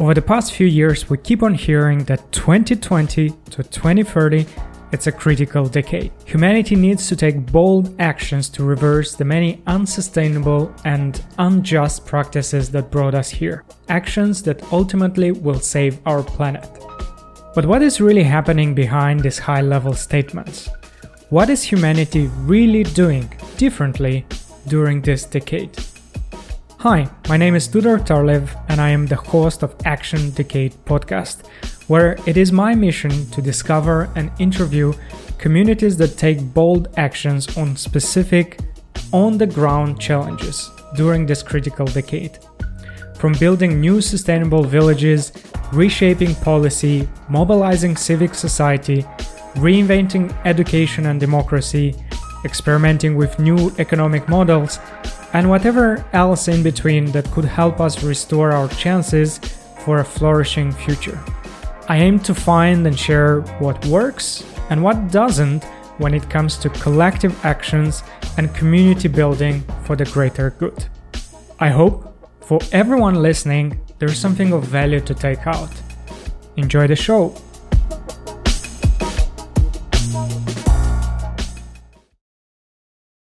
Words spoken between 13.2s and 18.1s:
here. Actions that ultimately will save our planet. But what is